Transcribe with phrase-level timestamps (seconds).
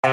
[0.00, 0.08] Det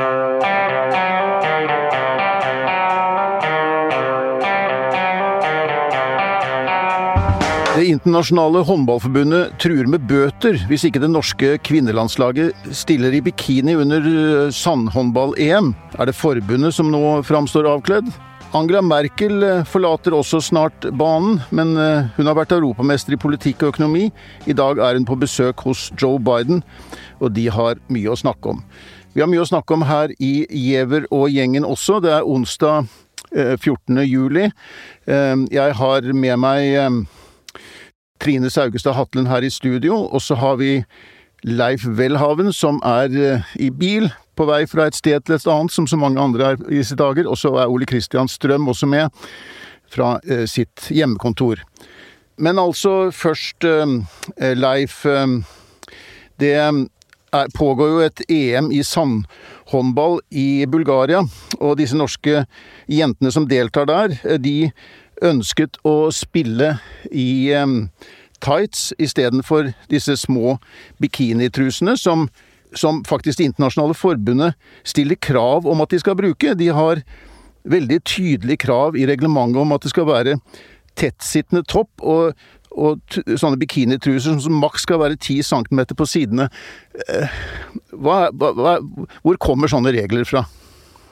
[7.87, 14.51] internasjonale håndballforbundet truer med bøter hvis ikke det norske kvinnelandslaget stiller i bikini under eh,
[14.51, 15.71] sandhåndball-EM.
[15.95, 18.11] Er det forbundet som nå framstår avkledd?
[18.59, 23.63] Angela Merkel eh, forlater også snart banen, men eh, hun har vært europamester i politikk
[23.63, 24.11] og økonomi.
[24.51, 26.59] I dag er hun på besøk hos Joe Biden,
[27.23, 28.65] og de har mye å snakke om.
[29.17, 31.95] Vi har mye å snakke om her i Giæver og gjengen også.
[32.05, 32.85] Det er onsdag
[33.33, 33.97] 14.
[34.05, 34.43] juli.
[35.09, 37.07] Jeg har med meg
[38.21, 40.83] Trine Saugestad Hatlen her i studio, og så har vi
[41.49, 44.05] Leif Welhaven, som er eh, i bil
[44.37, 46.97] på vei fra et sted til et annet, som så mange andre er i disse
[46.97, 47.25] dager.
[47.25, 49.09] Og så er Ole Kristian Strøm også med,
[49.89, 51.65] fra eh, sitt hjemmekontor.
[52.37, 55.01] Men altså først, eh, Leif.
[56.37, 56.53] Det
[57.55, 61.23] pågår jo et EM i sandhåndball i Bulgaria,
[61.59, 62.45] og disse norske
[62.91, 64.71] jentene som deltar der, de
[65.25, 66.75] ønsket å spille
[67.09, 67.87] i um,
[68.43, 70.57] tights istedenfor disse små
[71.01, 72.27] bikinitrusene som,
[72.75, 76.53] som faktisk Det internasjonale forbundet stiller krav om at de skal bruke.
[76.53, 77.01] De har
[77.67, 80.37] veldig tydelige krav i reglementet om at det skal være
[80.97, 82.33] tettsittende topp og,
[82.77, 86.47] og sånne bikinitruser som maks skal være 10 cm på sidene.
[87.07, 87.41] Eh,
[87.97, 88.77] hva, hva,
[89.25, 90.45] hvor kommer sånne regler fra?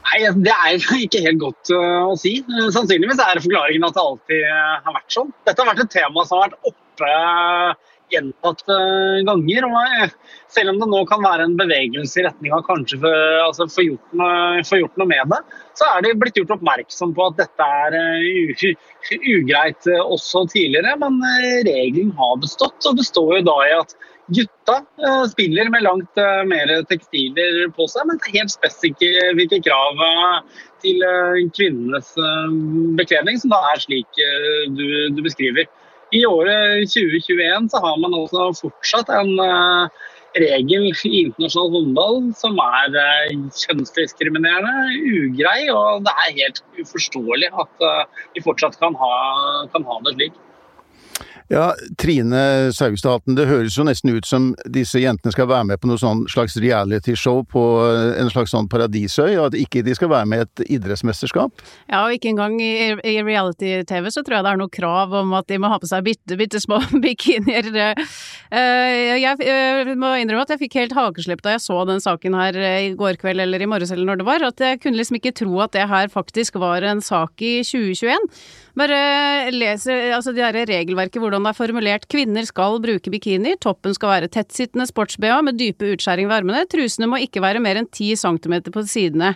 [0.06, 0.78] Nei, Det er
[1.08, 2.38] ikke helt godt uh, å si.
[2.46, 4.48] Uh, sannsynligvis er forklaringen at det alltid
[4.86, 5.34] har vært sånn.
[5.50, 7.14] Dette har vært et tema som har vært oppe
[8.14, 8.78] gjentatte
[9.28, 9.68] ganger.
[9.68, 10.16] og
[10.52, 13.14] Selv om det nå kan være en bevegelse i retning av kanskje få
[13.46, 14.16] altså gjort,
[14.72, 15.42] gjort, noe med det,
[15.78, 17.98] så er det blitt gjort oppmerksom på at dette er
[19.36, 20.98] ugreit også tidligere.
[21.02, 21.22] Men
[21.68, 24.80] regelen har bestått, og består jo da i at Gutta
[25.30, 26.18] spiller med langt
[26.50, 30.02] mer tekstiler på seg, men det er helt spesifikke krav
[30.82, 31.04] til
[31.54, 32.10] kvinnenes
[32.98, 34.24] bekledning, som da er slik
[34.74, 35.70] du, du, beskriver.
[36.14, 39.32] I året 2021 så har man altså fortsatt en
[40.36, 42.98] regel i internasjonal håndball som er
[43.62, 47.86] kjønnsdiskriminerende, ugrei, og det er helt uforståelig at
[48.36, 49.14] vi fortsatt kan ha,
[49.74, 50.38] kan ha det slik.
[51.54, 55.90] Ja, Trine Saugstadten, det høres jo nesten ut som disse jentene skal være med på
[55.92, 60.10] noe sånn slags realityshow på eh, en slags sånn paradisøy, og at ikke de skal
[60.10, 61.62] være med i et idrettsmesterskap?
[61.92, 65.38] Ja, og ikke engang i, i reality-TV så tror jeg det er noe krav om
[65.38, 67.70] at de må ha på seg bitte, bitte små bikinier.
[67.78, 72.42] Eh, jeg eh, må innrømme at jeg fikk helt hakeslepp da jeg så den saken
[72.42, 75.22] her i går kveld eller i morges eller når det var, at jeg kunne liksom
[75.22, 78.32] ikke tro at det her faktisk var en sak i 2021.
[78.76, 82.10] Bare lese altså det her regelverket, hvordan det er formulert.
[82.12, 87.08] Kvinner skal bruke bikini, toppen skal være tettsittende sports-BH med dype utskjæring ved armene, trusene
[87.08, 89.32] må ikke være mer enn 10 cm på sidene.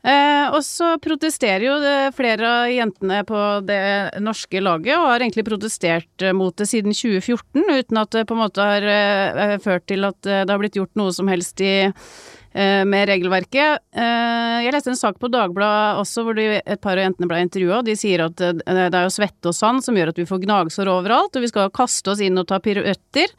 [0.00, 1.74] Eh, og så protesterer jo
[2.16, 3.80] flere av jentene på det
[4.24, 8.36] norske laget, og har egentlig protestert eh, mot det siden 2014, uten at det på
[8.36, 11.60] en måte har eh, ført til at eh, det har blitt gjort noe som helst
[11.64, 13.82] i Eh, med regelverket.
[13.94, 17.42] Eh, jeg leste en sak på Dagbladet også hvor de, et par av jentene ble
[17.44, 17.82] intervjua.
[17.86, 20.42] De sier at eh, det er jo svette og sand som gjør at vi får
[20.42, 23.36] gnagsår overalt, og vi skal kaste oss inn og ta piruetter.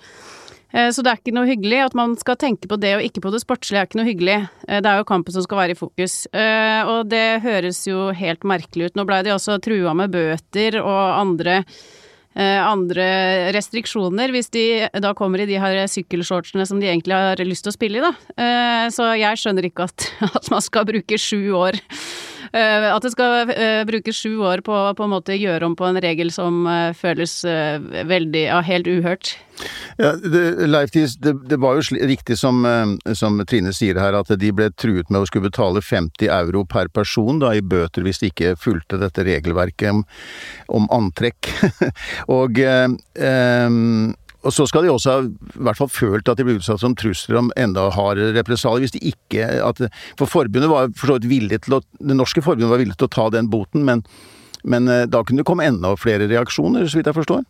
[0.71, 1.81] Så det er ikke noe hyggelig.
[1.83, 4.37] At man skal tenke på det og ikke på det sportslige er ikke noe hyggelig.
[4.63, 6.13] Det er jo kampen som skal være i fokus.
[6.31, 8.95] Og det høres jo helt merkelig ut.
[8.95, 12.00] Nå blei de også trua med bøter og andre Eh,
[12.39, 13.05] andre
[13.51, 14.65] restriksjoner hvis de
[15.03, 18.03] da kommer i de her sykkelshortsene som de egentlig har lyst til å spille i,
[18.05, 18.13] da.
[18.39, 20.07] Eh, så jeg skjønner ikke at,
[20.39, 24.73] at man skal bruke sju år Eh, at det skal bruke brukes sju år på
[24.73, 28.87] å på en måte gjøre om på en regel som eh, føles veldig ja, helt
[28.87, 29.35] uhørt.
[29.99, 32.63] Ja, det, Leif det, det, var jo riktig som,
[33.13, 36.89] som, Trine sier her, at de ble truet med å skulle betale 50 euro per
[36.89, 40.01] person da, i bøter hvis de ikke fulgte dette regelverket om,
[40.73, 41.51] om antrekk.
[42.39, 42.87] og eh,
[44.41, 46.95] og så skal de også ha i hvert fall følt at de ble utsatt som
[46.97, 49.81] trusler om enda hardere represalier hvis de ikke at,
[50.19, 53.09] For forbundet var for så vidt villig til å Det norske forbundet var villig til
[53.09, 54.01] å ta den boten, men,
[54.63, 57.45] men eh, da kunne det komme enda flere reaksjoner, så vidt jeg forstår?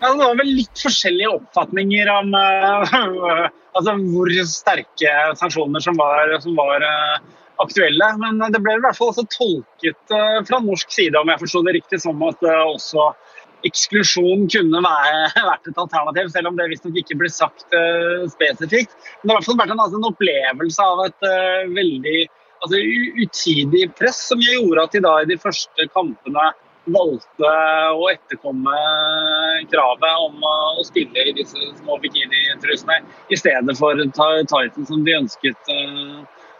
[0.00, 3.46] Ja, Det var vel litt forskjellige oppfatninger om uh,
[3.78, 7.22] altså hvor sterke sanksjoner som var, som var uh,
[7.62, 8.10] aktuelle.
[8.20, 11.62] Men det ble i hvert fall også tolket uh, fra norsk side, om jeg forsto
[11.64, 13.12] det riktig, som at også
[13.68, 15.20] eksklusjon kunne være,
[15.50, 18.94] vært et alternativ, selv om det visstnok ikke ble sagt uh, spesifikt.
[19.22, 22.20] Men det har i hvert fall vært en, altså, en opplevelse av et uh, veldig
[22.64, 22.82] altså,
[23.24, 26.52] utidig press, som gjorde at de da i de første kampene
[26.94, 27.50] valgte
[27.96, 28.80] å etterkomme
[29.72, 33.00] kravet om uh, å spille i disse små bikinitrusene,
[33.32, 35.74] i stedet for Titan, som de ønsket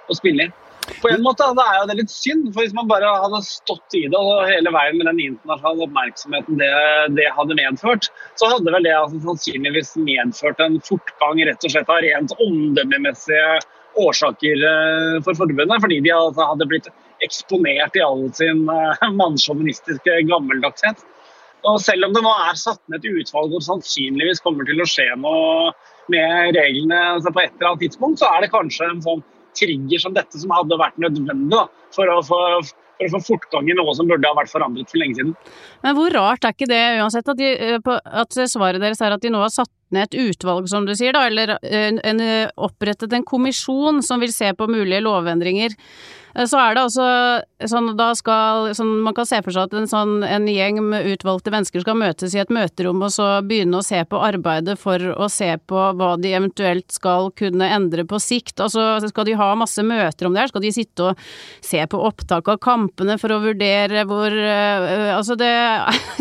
[0.09, 0.55] å spille i.
[1.01, 3.97] På en måte det er jo det litt synd, for hvis man bare hadde stått
[3.97, 6.73] i det og hele veien med den internasjonale oppmerksomheten det,
[7.17, 8.11] det hadde medført,
[8.41, 13.49] så hadde vel det altså, sannsynligvis medført en fortgang rett og slett av rent omdømmemessige
[14.05, 15.81] årsaker eh, for forbundet.
[15.81, 16.91] Fordi de altså, hadde blitt
[17.25, 21.05] eksponert i all sin uh, mannssjåvinistiske gammeldagshet.
[21.65, 24.89] Og selv om det nå er satt ned et utvalg som sannsynligvis kommer til å
[24.89, 25.71] skje noe
[26.13, 29.23] med reglene altså på et eller annet tidspunkt, så er det kanskje en sånn
[29.59, 32.41] trigger som dette som hadde vært nødvendig da, for å få
[32.95, 35.33] for å få fortgang i noe som burde ha vært forandret for lenge siden.
[35.83, 39.25] Men hvor rart er ikke det uansett at, de, eh, at svaret deres er at
[39.25, 42.23] de nå har satt ned et utvalg, som du sier, da, eller en, en,
[42.67, 45.77] opprettet en kommisjon som vil se på mulige lovendringer.
[46.35, 47.07] Eh, så er det altså
[47.71, 51.09] sånn da skal sånn, Man kan se for seg at en, sånn, en gjeng med
[51.15, 55.03] utvalgte mennesker skal møtes i et møterom og så begynne å se på arbeidet for
[55.15, 58.59] å se på hva de eventuelt skal kunne endre på sikt.
[58.61, 61.27] Altså skal de ha masse møter om det her, skal de sitte og
[61.65, 65.53] se på opptak av kampene for å vurdere hvor uh, Altså det,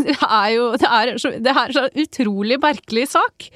[0.06, 1.14] det, er jo det er,
[1.44, 3.50] det er så utrolig merkelig sak.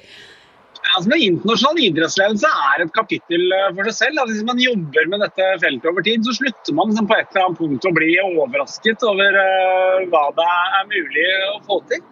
[0.96, 4.20] Altså, men Internasjonal idrettsledelse er et kapittel eh, for seg selv.
[4.22, 7.26] Altså, hvis man jobber med dette feltet over tid, så slutter man liksom, på et
[7.32, 12.06] eller annet punkt å bli overrasket over uh, hva det er mulig å få til.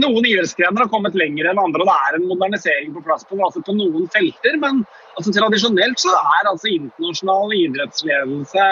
[0.00, 3.36] Noen idrettsgrener har kommet lenger enn andre, og det er en modernisering på plass på,
[3.36, 4.56] altså på noen felter.
[4.62, 4.80] Men
[5.18, 8.70] altså, tradisjonelt så er altså internasjonal idrettsledelse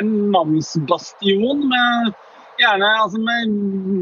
[0.00, 2.14] en mannsbastion med
[2.60, 3.54] Gjerne altså med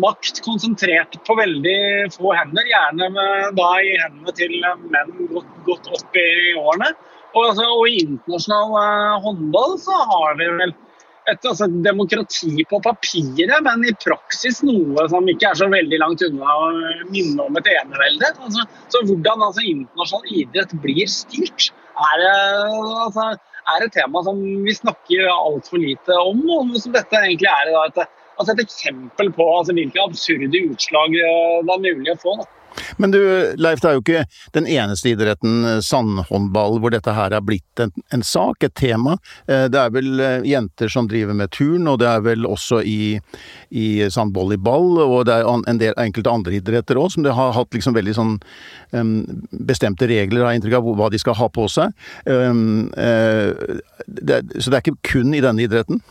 [0.02, 1.78] makt konsentrert på veldig
[2.16, 2.66] få hender.
[2.66, 4.56] Gjerne med, da i hendene til
[4.90, 6.28] menn godt, godt opp i
[6.58, 6.90] årene.
[7.36, 10.74] Og, altså, og i internasjonal uh, håndball så har vi vel
[11.28, 16.24] et altså, demokrati på papiret, men i praksis noe som ikke er så veldig langt
[16.24, 16.70] unna å
[17.12, 18.32] minne om et enevelde.
[18.32, 22.24] Altså, så hvordan altså, internasjonal idrett blir styrt, er,
[23.04, 23.30] altså,
[23.74, 26.42] er et tema som vi snakker altfor lite om.
[26.56, 28.02] Og som dette egentlig er et
[28.38, 32.38] altså et eksempel på altså, hvilke absurde utslag eh, det er mulig å få.
[32.40, 32.48] Da.
[32.96, 33.20] Men du,
[33.58, 34.24] Leif, det er jo ikke
[34.54, 39.16] den eneste idretten, eh, sandhåndball, hvor dette her er blitt en, en, sak, et tema.
[39.48, 43.18] Eh, det er vel jenter som driver med turn, og det er vel også i,
[43.70, 47.74] i sandvolleyball, og det er en del enkelte andre idretter òg, som det har hatt
[47.74, 48.36] liksom veldig sånn
[48.92, 49.16] um,
[49.50, 51.94] bestemte regler, har inntrykk av hva de skal ha på seg.
[52.28, 56.02] Um, uh, det, så det er ikke kun i denne idretten?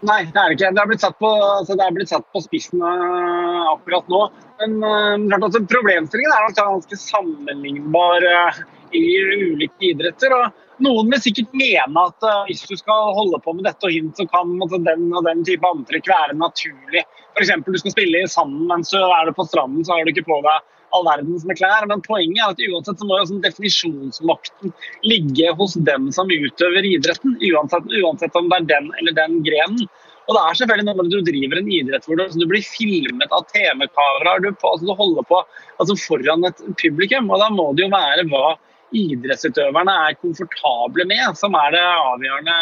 [0.00, 0.70] Nei, det er det ikke.
[0.72, 4.22] Det er blitt satt på, altså på spissen uh, akkurat nå.
[4.62, 8.62] Men uh, altså, problemstillingen er nok ganske sammenlignbar uh,
[8.96, 10.32] i ulike idretter.
[10.32, 14.16] og Noen vil sikkert mene at hvis du skal holde på med dette og hint,
[14.16, 17.04] så kan altså, den og den type antrekk være naturlig.
[17.36, 17.52] F.eks.
[17.66, 20.28] du skal spille i sanden, men så er du på stranden, så har du ikke
[20.30, 20.64] på deg
[20.96, 21.86] all verdens med klær.
[21.90, 24.74] Men poenget er at uansett så må jo sånn definisjonsmakten
[25.06, 27.36] ligge hos dem som utøver idretten.
[27.50, 29.90] Uansett, uansett, om det er den eller den grenen.
[30.28, 33.32] Og det er selvfølgelig at du driver en idrett hvor du, altså, du blir filmet
[33.34, 34.44] av TV-kameraer.
[34.44, 37.32] Du, altså, du, holder på altså, foran et publikum.
[37.32, 38.54] Og da må det jo være hva
[38.94, 42.56] idrettsutøverne er komfortable med, som er det avgjørende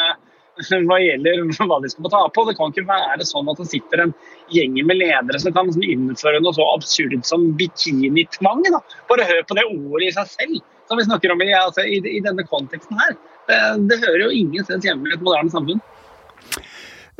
[0.89, 2.47] hva gjelder hva de skal få ta på.
[2.49, 4.17] Det kan ikke være sånn at det sitter en
[4.55, 8.65] gjeng med ledere som kan innføre noe så absurd som bikinitvang.
[8.73, 8.83] Da.
[9.11, 10.59] Bare hør på det ordet i seg selv
[10.89, 13.15] som vi snakker om i, altså, i, i denne konteksten her.
[13.49, 13.59] Det,
[13.91, 15.83] det hører jo ingen steds hjemme i et moderne samfunn.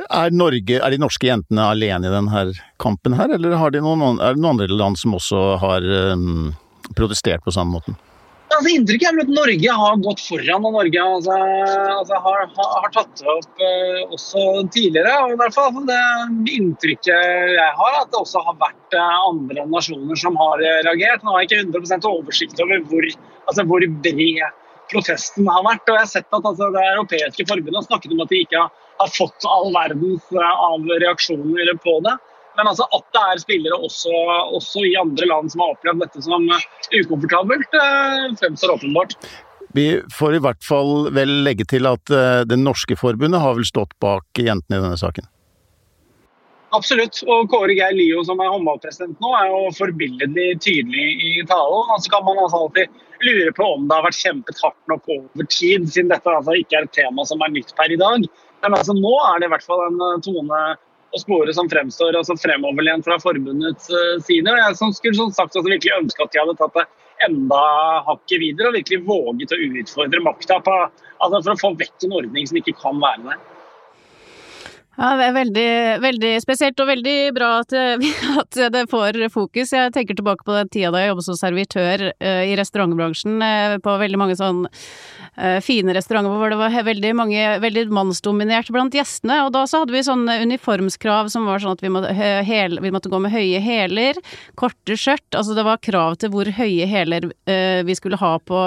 [0.07, 2.43] Er, Norge, er de norske jentene alene i denne
[2.79, 5.85] kampen her, eller de noen, er det noen andre land som også har
[6.15, 6.53] um,
[6.95, 7.97] protestert på samme måten?
[8.59, 11.35] Altså, Inntrykket er at Norge har gått foran, og Norge altså,
[11.95, 15.13] altså, har, har, tatt det opp eh, også tidligere.
[15.23, 15.99] og i fall Det
[16.55, 17.11] inntrykket
[17.55, 21.23] jeg har, at det også har vært eh, andre nasjoner som har uh, reagert.
[21.23, 23.09] Nå har jeg ikke 100 oversikt over hvor,
[23.47, 24.43] altså, hvor bred
[24.89, 25.85] protesten har vært.
[25.87, 28.63] og jeg har sett at altså, Det europeiske forbundet har snakket om at de ikke
[28.63, 32.17] har, har fått all verdens av reaksjoner på det.
[32.59, 34.11] Men altså at det er spillere også,
[34.57, 36.49] også, i andre land som har opplevd dette som
[36.91, 39.15] ukomfortabelt, eh, fremstår åpenbart.
[39.77, 43.67] Vi får i hvert fall vel legge til at eh, det norske forbundet har vel
[43.69, 45.29] stått bak jentene i denne saken?
[46.75, 47.21] Absolutt.
[47.31, 51.95] Og Kåre Geir Lio, som er håndballpresident nå, er jo forbilledlig tydelig i talen.
[52.03, 55.47] Så kan man altså alltid lure på om det har vært kjempet hardt nok over
[55.47, 58.27] tid, siden dette altså ikke er et tema som er nytt per i dag.
[58.59, 60.61] Men altså nå er det i hvert fall en eh, tone
[61.09, 64.49] og spore som fremstår altså fremoverlent fra forbundets uh, side.
[64.49, 66.87] Og jeg som skulle sånn sagt altså, virkelig ønske at de hadde tatt det
[67.27, 67.61] enda
[68.07, 72.47] hakket videre og virkelig våget å utfordre makta altså for å få vekk en ordning
[72.47, 73.41] som ikke kan være der.
[74.99, 75.69] Ja, det er veldig,
[76.03, 77.71] veldig spesielt og veldig bra at,
[78.41, 79.71] at, det får fokus.
[79.71, 83.77] Jeg tenker tilbake på den tida da jeg jobbet som servitør uh, i restaurantbransjen, uh,
[83.79, 88.97] på veldig mange sånn uh, fine restauranter hvor det var veldig mange, veldig mannsdominert blant
[88.99, 89.39] gjestene.
[89.45, 92.11] Og da så hadde vi sånne uniformskrav som var sånn at vi måtte,
[92.43, 94.19] hel, vi måtte gå med høye hæler,
[94.59, 95.29] korte skjørt.
[95.31, 97.31] Altså det var krav til hvor høye hæler
[97.87, 98.59] vi skulle ha på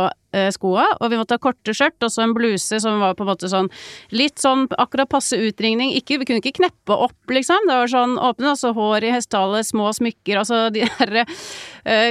[0.55, 3.33] skoa, og vi måtte ha korte skjørt og så en bluse som var på en
[3.33, 3.69] måte sånn
[4.15, 5.93] litt sånn akkurat passe utringning.
[5.99, 7.69] Ikke, vi kunne ikke kneppe opp, liksom.
[7.69, 11.37] Det var sånn åpne, altså hår i hestehale, små smykker, altså de eh,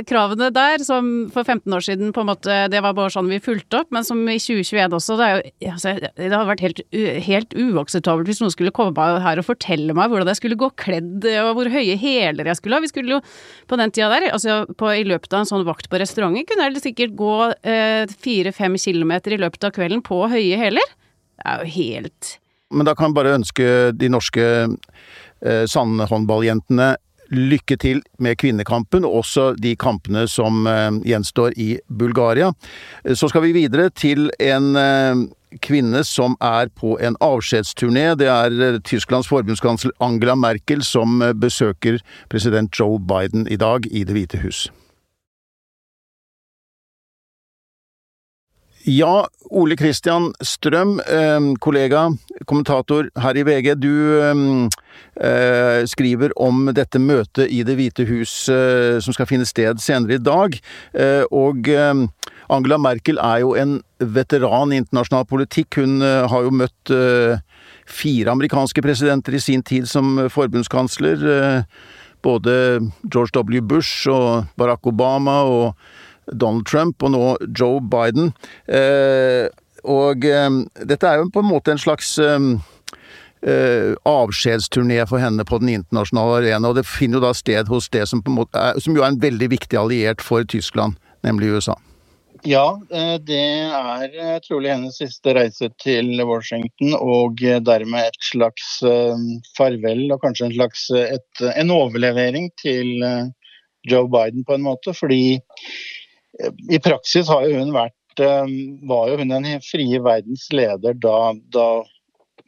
[0.07, 3.37] kravene der som for 15 år siden på en måte Det var bare sånn vi
[3.39, 5.15] fulgte opp, men som i 2021 også.
[5.19, 6.81] Det, jo, altså, det hadde vært helt,
[7.27, 11.23] helt uakseptabelt hvis noen skulle komme her og fortelle meg hvordan jeg skulle gå kledd,
[11.45, 12.83] og hvor høye hæler jeg skulle ha.
[12.83, 13.21] Vi skulle jo
[13.71, 16.67] på den tida der, altså på, i løpet av en sånn vakt på restauranten, kunne
[16.67, 17.35] jeg sikkert gå
[17.67, 20.95] eh, fire-fem kilometer i løpet av kvelden på høye hæler.
[21.41, 22.35] Det er jo helt
[22.71, 23.65] Men da kan jeg bare ønske
[23.97, 26.93] de norske eh, sandhåndballjentene
[27.31, 32.51] lykke til med kvinnekampen, og også de kampene som eh, gjenstår i Bulgaria.
[33.15, 35.27] Så skal vi videre til en eh,
[35.59, 38.13] kvinne som er på en avskjedsturné.
[38.19, 43.87] Det er eh, Tysklands forbundskansler Angela Merkel som eh, besøker president Joe Biden i dag
[43.91, 44.69] i Det hvite hus.
[48.83, 52.09] Ja, Ole Kristian Strøm, eh, kollega,
[52.49, 53.75] kommentator her i VG.
[53.77, 54.17] Du
[55.21, 60.17] eh, skriver om dette møtet i Det hvite hus eh, som skal finne sted senere
[60.17, 60.57] i dag.
[60.97, 61.93] Eh, og eh,
[62.49, 65.77] Angela Merkel er jo en veteran i internasjonal politikk.
[65.77, 66.95] Hun eh, har jo møtt
[67.91, 71.65] fire amerikanske presidenter i sin tid som forbundskansler.
[72.21, 72.79] både
[73.13, 73.61] George W.
[73.61, 75.75] Bush og Barack Obama og
[76.27, 77.25] Donald Trump og nå
[77.57, 78.31] Joe Biden.
[78.67, 79.47] Eh,
[79.81, 80.49] og eh,
[80.87, 86.41] dette er jo på en måte en slags eh, avskjedsturné for henne på den internasjonale
[86.41, 89.21] arena, og det finner jo da sted hos det som, er, som jo er en
[89.21, 91.77] veldig viktig alliert for Tyskland, nemlig USA.
[92.41, 92.79] Ja,
[93.21, 98.79] det er trolig hennes siste reise til Washington, og dermed et slags
[99.53, 102.89] farvel og kanskje en slags et, en overlevering til
[103.85, 104.93] Joe Biden på en måte.
[104.97, 105.37] Fordi
[106.71, 108.53] i praksis har jo hun vært eh,
[108.87, 111.67] var jo hun den frie verdens leder da, da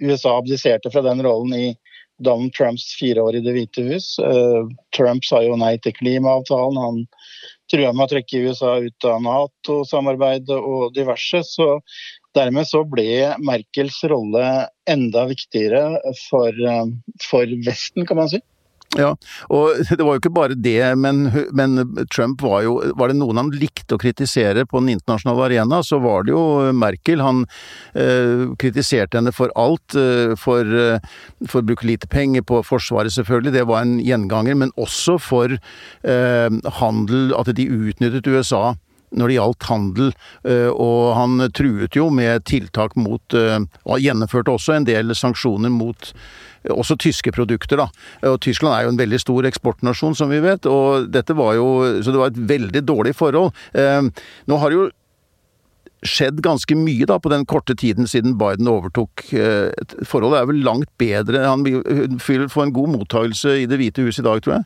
[0.01, 1.65] USA abdiserte fra den rollen i
[2.23, 4.13] Donald Trumps fire år i Det hvite hus.
[4.19, 4.61] Eh,
[4.95, 6.79] Trump sa jo nei til klimaavtalen.
[6.79, 7.01] Han
[7.71, 11.43] trua med å trekke USA ut av Nato-samarbeidet og diverse.
[11.47, 11.79] Så
[12.37, 16.85] dermed så ble Merkels rolle enda viktigere for, eh,
[17.29, 18.41] for Vesten, kan man si.
[18.97, 19.13] Ja,
[19.49, 21.25] og det var jo ikke bare det, men,
[21.55, 21.79] men,
[22.13, 25.97] Trump var jo Var det noen han likte å kritisere på den internasjonale arena, så
[26.03, 26.43] var det jo
[26.77, 27.23] Merkel.
[27.23, 27.43] Han
[27.97, 30.99] øh, kritiserte henne for alt, Øh, for, øh,
[31.47, 35.57] for å bruke lite penger på Forsvaret selvfølgelig, det var en gjenganger, men også for
[36.79, 38.73] handel, at de utnyttet USA
[39.13, 40.13] når det gjaldt handel,
[40.49, 45.71] eh, og han truet jo med tiltak mot eh, Og gjennomførte også en del sanksjoner
[45.73, 46.13] mot
[46.71, 47.89] også tyske produkter, da.
[48.29, 51.99] Og Tyskland er jo en veldig stor eksportnasjon, som vi vet, og dette var jo
[51.99, 53.51] Så det var et veldig dårlig forhold.
[53.75, 54.01] Eh,
[54.47, 54.89] nå har jo
[56.03, 59.25] skjedd ganske mye da på den korte tiden siden Biden overtok.
[59.31, 59.71] Eh,
[60.07, 61.45] forholdet er vel langt bedre.
[61.47, 64.65] Han vil få en god mottakelse i Det hvite hus i dag, tror jeg?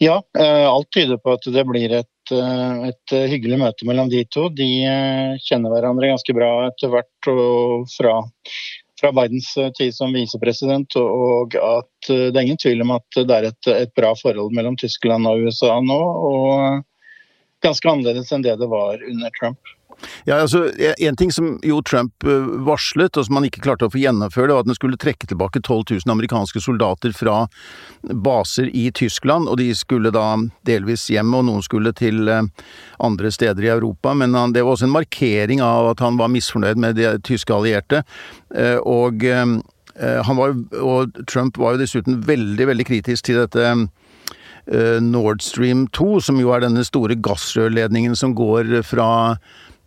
[0.00, 4.48] Ja, eh, alt tyder på at det blir et, et hyggelig møte mellom de to.
[4.52, 4.68] De
[5.44, 7.30] kjenner hverandre ganske bra etter hvert
[7.94, 8.18] fra
[9.00, 13.18] fra Bidens eh, tid som visepresident, og at eh, det er ingen tvil om at
[13.18, 15.98] det er et, et bra forhold mellom Tyskland og USA nå.
[15.98, 16.84] og
[17.64, 19.58] Ganske annerledes enn det det var under Trump.
[20.24, 22.24] Ja, altså, En ting som jo Trump
[22.66, 25.62] varslet, og som han ikke klarte å få gjennomføre, var at han skulle trekke tilbake
[25.62, 27.46] 12 000 amerikanske soldater fra
[28.02, 29.48] baser i Tyskland.
[29.48, 30.36] og De skulle da
[30.68, 34.14] delvis hjem, og noen skulle til andre steder i Europa.
[34.14, 37.54] Men han, det var også en markering av at han var misfornøyd med de tyske
[37.54, 38.04] allierte.
[38.84, 39.24] Og,
[40.38, 43.88] var, og Trump var jo dessuten veldig, veldig kritisk til dette
[45.00, 49.08] Nord Stream 2, som jo er denne store gassrørledningen som går fra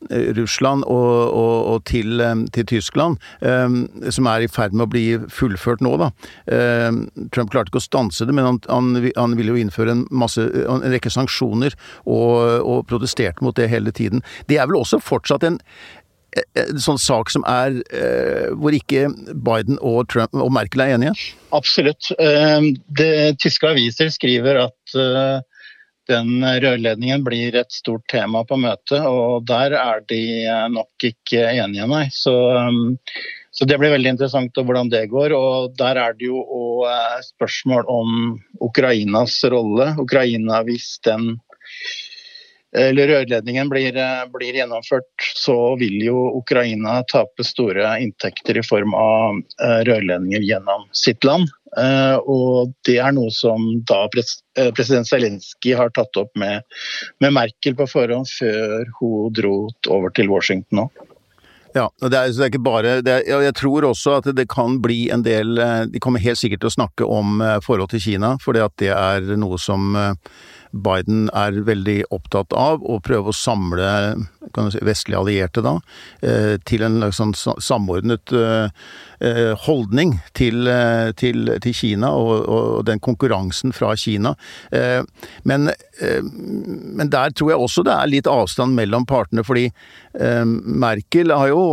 [0.10, 4.92] Russland og, og, og til, eh, til, Tyskland, um, som er i ferd med å
[4.92, 5.94] bli fullført nå.
[6.02, 6.12] Da.
[6.48, 7.04] Um,
[7.34, 10.42] Trump klarte ikke å stanse det, men han, han, han ville jo innføre en, masse,
[10.42, 14.26] en rekke sanksjoner og, og protesterte mot det hele tiden.
[14.50, 15.60] Det er vel også fortsatt en,
[16.58, 17.82] en sånn sak som er
[18.56, 21.14] hvor ikke Biden og, Trump, og Merkel er enige?
[21.56, 22.14] Absolutt.
[22.16, 23.12] Det,
[23.44, 24.96] tyske aviser skriver at
[26.12, 30.24] den rørledningen blir et stort tema på møtet, og der er de
[30.74, 32.08] nok ikke enige, nei.
[32.14, 32.36] Så,
[32.68, 32.98] um,
[33.52, 35.34] Så Det blir veldig interessant hvordan det går.
[35.36, 36.86] og Der er det jo òg
[37.26, 39.92] spørsmål om Ukrainas rolle.
[40.00, 41.36] Ukraina, hvis den
[42.78, 43.98] eller rørledningen blir,
[44.32, 49.42] blir, gjennomført, så vil jo Ukraina tape store inntekter i form av
[49.90, 51.52] rørledninger gjennom sitt land.
[51.72, 56.66] Uh, og det er noe som da president Zelenskyj har tatt opp med,
[57.24, 59.56] med, Merkel på forhånd før hun dro
[59.88, 60.88] over til Washington nå.
[61.72, 65.06] Ja, det er, det er ikke bare er, Jeg tror også at det kan bli
[65.16, 68.60] en del eh, De kommer helt sikkert til å snakke om forhold til Kina, for
[68.60, 69.96] det er noe som
[70.72, 73.88] Biden er veldig opptatt av å prøve å samle
[74.72, 75.76] si, vestlige allierte da,
[76.24, 78.72] eh, til en liksom, samordnet eh,
[79.20, 80.70] eh, holdning til,
[81.20, 84.34] til, til Kina og, og, den konkurransen fra Kina.
[85.46, 89.68] Men, men, der tror jeg også det er litt avstand mellom partene, fordi
[90.16, 91.64] Merkel har jo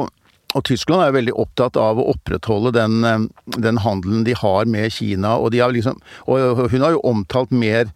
[0.56, 3.28] og Tyskland er jo veldig opptatt av å opprettholde den,
[3.60, 5.34] den handelen de har med Kina.
[5.36, 7.92] Og, har liksom, og hun har jo omtalt mer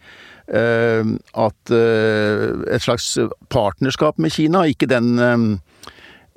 [0.48, 3.18] at eh, et slags
[3.48, 5.44] partnerskap med Kina, ikke den eh,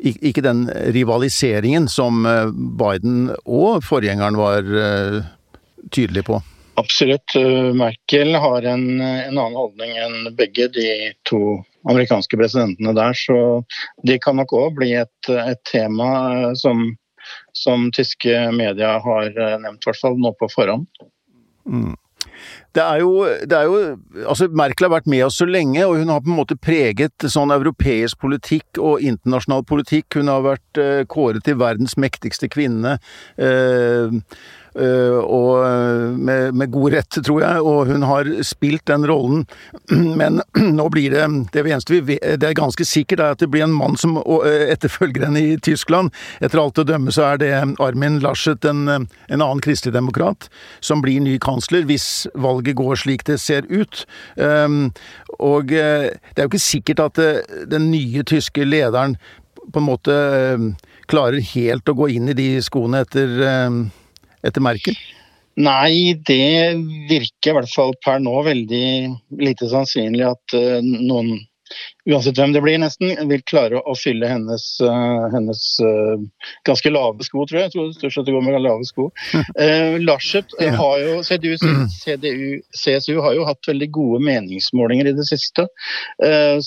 [0.05, 2.25] ikke den rivaliseringen som
[2.77, 4.67] Biden og forgjengeren var
[5.95, 6.41] tydelig på.
[6.75, 7.31] Absolutt.
[7.79, 10.89] Merkel har en, en, annen holdning enn begge de
[11.23, 11.39] to
[11.87, 13.15] amerikanske presidentene der.
[13.15, 13.37] Så
[14.03, 16.83] det kan nok òg bli et, et tema som,
[17.55, 20.91] som, tyske media har nevnt, i hvert fall nå på forhånd.
[21.63, 21.95] Mm.
[22.75, 26.01] Det er, jo, det er jo Altså, Merkel har vært med oss så lenge, og
[26.01, 30.19] hun har på en måte preget sånn europeisk politikk og internasjonal politikk.
[30.19, 32.97] Hun har vært eh, kåret til verdens mektigste kvinne.
[33.39, 34.19] Eh,
[34.75, 39.45] og eh, med, med, god rett, tror jeg, og hun har spilt den rollen.
[40.19, 40.41] Men
[40.79, 43.63] nå blir det Det eneste vi vet, det er ganske sikkert, er at det blir
[43.63, 46.11] en mann som eh, etterfølger henne i Tyskland.
[46.43, 50.49] Etter alt å dømme så er det Armin Laschet, en, en annen kristeligdemokrat,
[50.83, 54.05] som blir ny kansler, hvis valget går slik det ser ut.
[55.39, 57.19] Og det er jo ikke sikkert at
[57.71, 59.15] den nye tyske lederen
[59.71, 60.15] på en måte
[61.09, 63.37] klarer helt å gå inn i de skoene etter
[64.45, 64.97] etter Merkel?
[65.55, 66.75] Nei, det
[67.09, 68.87] virker i hvert fall per nå veldig
[69.39, 71.37] lite sannsynlig at uh, noen,
[72.11, 76.19] uansett hvem det blir nesten, vil klare å fylle hennes, uh, hennes uh,
[76.67, 77.69] ganske lave sko, tror jeg.
[77.69, 79.07] Jeg tror stort sett det går med lave sko.
[80.09, 81.55] Laschet har jo, CDU,
[82.03, 85.69] CDU, CSU har jo hatt veldig gode meningsmålinger i det siste.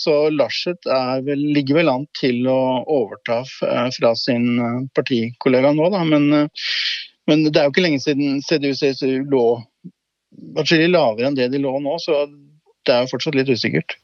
[0.01, 0.89] så Laschet
[1.29, 6.03] vel, ligger vel an til å overta fra sin partikollega nå, da.
[6.09, 6.49] men
[7.29, 9.47] men det er jo ikke lenge siden CDU-CSU lå
[10.59, 12.25] atskillig lavere enn det de lå nå, så
[12.87, 13.97] det er jo fortsatt litt usikkert.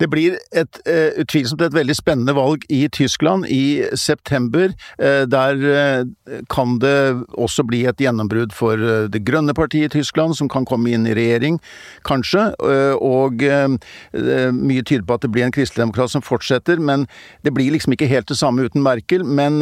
[0.00, 4.72] Det blir et, uh, utvilsomt et veldig spennende valg i Tyskland i september.
[4.98, 8.80] Uh, der uh, kan det også bli et gjennombrudd for
[9.12, 11.60] Det grønne partiet i Tyskland, som kan komme inn i regjering,
[12.04, 12.50] kanskje.
[12.98, 17.06] Og mye tyder på at det blir en kristeligdemokrat som fortsetter, men
[17.44, 19.24] det blir liksom ikke helt det samme uten Merkel.
[19.24, 19.60] Men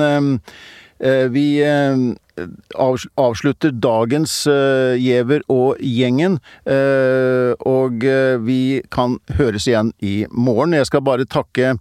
[1.00, 1.44] vi
[3.16, 6.38] avslutter dagens uh, Giæver og gjengen.
[7.64, 8.04] Og
[8.44, 8.60] vi
[8.92, 10.76] kan høres igjen i morgen.
[10.76, 11.74] Jeg skal bare takke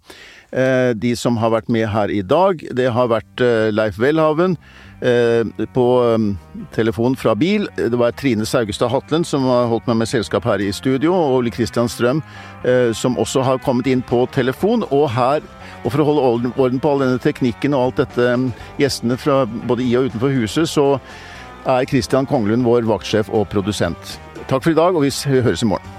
[0.49, 2.63] de som har vært med her i dag.
[2.75, 3.43] Det har vært
[3.75, 4.55] Leif Welhaven.
[5.73, 6.33] På um,
[6.75, 7.69] telefon fra bil.
[7.77, 11.38] Det var Trine Saugestad Hatlen som har holdt meg med selskap her i studio, og
[11.38, 12.19] Ole Kristian Strøm
[12.91, 14.83] som også har kommet inn på telefon.
[14.91, 15.39] Og her
[15.83, 18.49] og for å holde orden på all denne teknikken og alt dette, um,
[18.81, 20.89] gjestene fra både i og utenfor huset, så
[21.69, 24.17] er Christian Konglund vår vaktsjef og produsent.
[24.49, 25.98] Takk for i dag, og vi høres i morgen.